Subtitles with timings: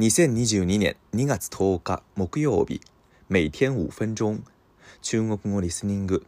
[0.00, 2.80] 2022年2月10日木曜日
[3.28, 4.42] 每天5分钟
[5.02, 6.24] 中国語リスニング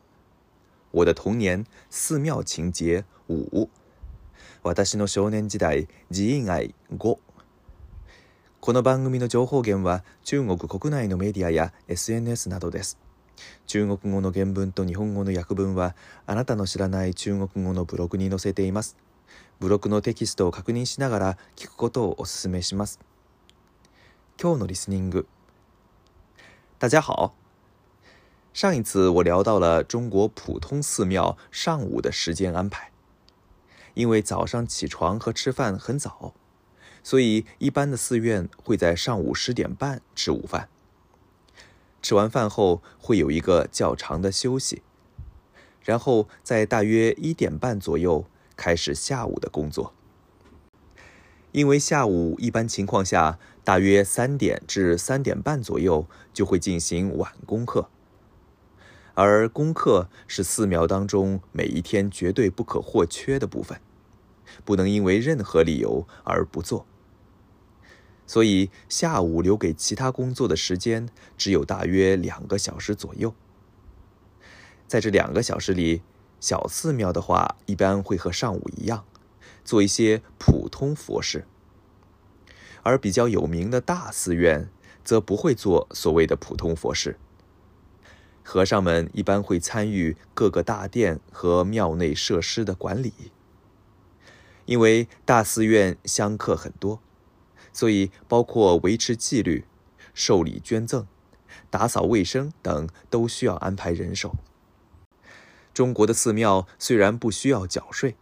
[0.92, 3.68] 我的童年寺庙情节5
[4.62, 7.18] 私の少年時代寺院愛5
[8.60, 12.98] この番組の情報源は中国国内のメディアや SNS などです
[13.66, 18.98] 中国語の原文と日本語の訳文はあなたの知らない中国語のブログに載せています
[19.60, 23.00] ブログのテキストを確認しながら聞くことをお勧めします
[26.78, 27.36] 大家好。
[28.52, 32.90] 上一次我聊到了中国普通寺庙上午的时间安排，
[33.94, 36.34] 因为早上起床和吃饭很早，
[37.04, 40.68] 所以一般的寺院会在上午十点半吃午饭。
[42.02, 44.82] 吃完饭后会有一个较长的休息，
[45.82, 48.24] 然后在大约一点半左右
[48.56, 49.94] 开始下午的工作。
[51.52, 57.88] 因为下午一般情况下，大约三点至三点半左右就会进行晚功课，
[59.14, 63.78] 而功课是寺庙当中每一天绝对不可或缺的部分，
[64.64, 66.86] 不能因为任何理由而不做。
[68.26, 73.34] 所以下午留给其他工作的时间只有大约两个小时左右，
[74.86, 76.00] 在这两个小时里，
[76.40, 79.04] 小寺庙的话一般会和上午一样。
[79.64, 81.46] 做一些普通佛事，
[82.82, 84.68] 而比较有名的大寺院
[85.04, 87.18] 则不会做所谓的普通佛事。
[88.44, 93.12] 和尚们一般会参与各个大殿和庙内设施的管理，
[94.66, 97.00] 因为大寺院香客很多，
[97.72, 99.64] 所以包括维持纪律、
[100.12, 101.06] 受理捐赠、
[101.70, 104.34] 打扫卫生等，都需要安排人手。
[105.72, 108.16] 中国的寺庙虽然不需要缴税。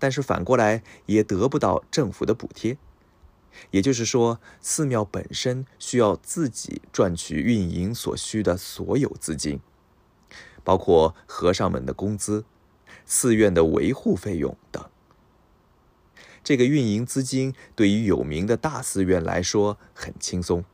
[0.00, 2.78] 但是反过来也得不到政府的补贴，
[3.70, 9.60] 也就是说，寺庙本身需要自己赚取运营所需的所有资金，
[10.64, 12.46] 包括和尚们的工资、
[13.04, 14.82] 寺院的维护费用等。
[16.42, 20.64] 这个运营资金对于有名的大寺院来说很轻松，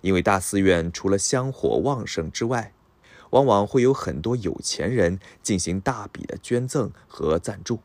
[0.00, 2.72] 因为大寺院除了香火旺盛之外，
[3.32, 7.80] 往往会有很多有钱人进行大笔的捐赠和赞助。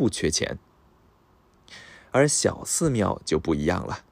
[0.00, 0.58] 不缺钱，
[2.10, 4.02] 而小寺庙就不一样了。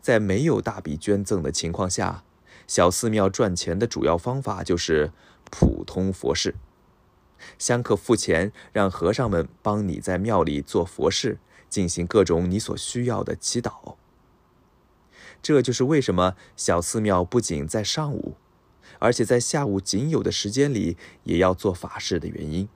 [0.00, 2.24] 在没有大笔捐赠的情况下，
[2.66, 5.12] 小寺庙赚钱的主要方法就是
[5.50, 6.54] 普通佛事。
[7.58, 11.36] 香客付钱让和尚们帮你在庙里做佛事，
[11.68, 13.96] 进行各种你所需要的祈祷。
[15.42, 18.36] 这就是为什么小寺庙不仅在上午，
[19.00, 22.66] 而且在下午仅有的时间里也要做法事的原因。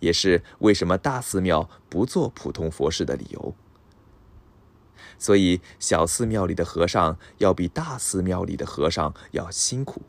[0.00, 3.54] 也是为什么大寺庙不做普通佛事的理由。
[5.18, 10.02] 所以，小寺庙里的和尚要比大寺庙里的和尚要辛苦，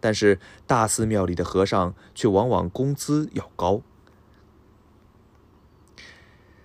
[0.00, 3.82] 但是大寺庙里的和尚却往往工资要高。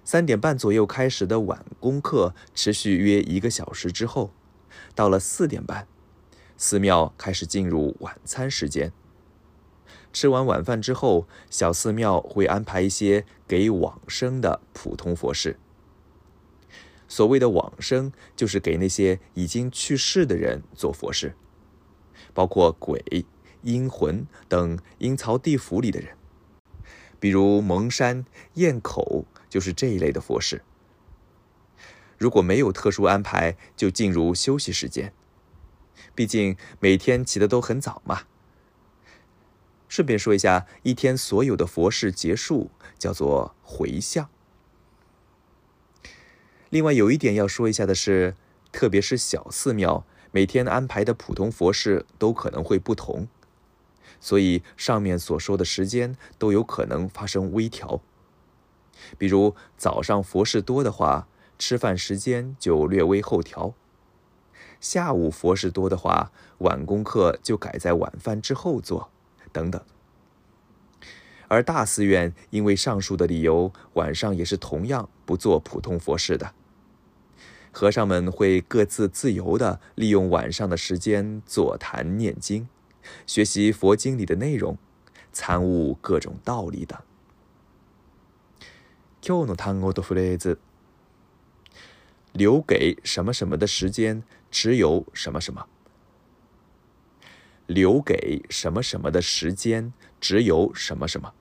[0.04, 4.32] 三点半左右开始的晚功课，持续约一个小时之后，
[4.94, 5.88] 到了四点半，
[6.58, 8.92] 寺庙开始进入晚餐时间。
[10.14, 15.58] 吃完晚饭之后，小寺庙会安排一些给往生的普通佛事。
[17.08, 21.36] 所谓的往生，就是给那些已经去世的人做佛事，
[22.34, 23.26] 包括鬼、
[23.64, 26.16] 阴魂等阴曹地府里的人。
[27.20, 28.26] 比如蒙山、
[28.56, 30.62] 堰口就是这一类的佛事。
[32.18, 35.12] 如果没有特殊安排，就进入休息时间。
[36.16, 38.26] 毕竟每天起得都很早嘛。
[39.96, 44.28] 顺便说一下，一天所有的佛事结束叫做回向。
[46.72, 48.36] 另外有一点要说一下的是，
[48.72, 53.28] 特别是小寺庙每天安排的普通佛事都可能会不同，
[54.20, 58.02] 所以上面所说的时间都有可能发生微调。
[59.20, 61.28] 比如早上佛事多的话，
[61.60, 63.76] 吃饭时间就略微后调；
[64.82, 66.32] 下午佛事多的话，
[66.62, 69.13] 晚功课就改在晚饭之后做。
[69.54, 69.80] 等等，
[71.48, 76.54] 而大寺院因为上述的理由，晚上也是同样不做普通佛事的。
[77.72, 82.68] 和尚们会各自自由的利用晚上的时间坐坛念经，
[83.26, 84.78] 学习佛经里的内容，
[85.32, 87.00] 参悟各种道理等。
[89.22, 90.58] 今日の単語とフレーズ。
[92.34, 95.68] 留给什么什么的时间，只有什么什么。
[97.74, 99.92] 留给什么什么的时间
[100.22, 101.34] 只有什么什么。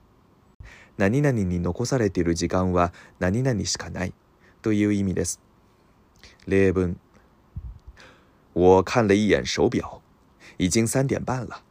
[8.55, 10.01] 我看了一眼手表，
[10.57, 11.63] 已经三点半了，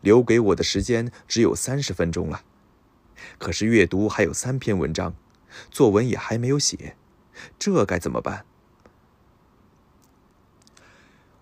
[0.00, 2.42] 留给我的时间只有三十分钟了。
[3.38, 5.14] 可是阅读还有三篇文章，
[5.70, 6.96] 作文也还没有写，
[7.58, 8.44] 这该怎么办？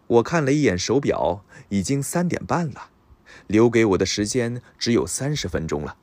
[0.08, 2.88] 我看了一眼手表，已经三点半了，
[3.46, 5.98] 留给我的时间只有三十分钟了。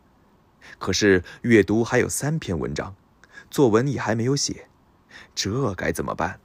[0.77, 2.95] 可是阅读还有三篇文章，
[3.49, 4.67] 作文也还没有写，
[5.33, 6.39] 这该怎么办？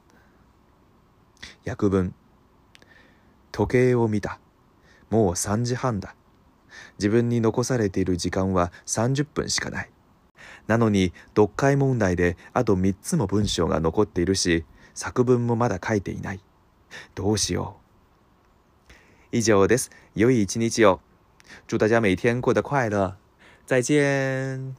[1.64, 2.10] 雅各布，時
[3.52, 4.38] 計を見た。
[5.10, 6.14] もう三時半だ。
[6.98, 9.90] 自分に残されている時間は三十分しかない。
[10.66, 14.64] なのに読解問題であと三つも文章が残っているし、
[14.94, 16.40] 作文もまだ書いていない。
[17.14, 17.76] どうしよ
[19.32, 19.36] う。
[19.36, 19.90] 以上です。
[20.14, 21.00] 良い一日を。
[21.66, 23.16] 祝大家每天过得快乐。
[23.66, 24.74] 再见。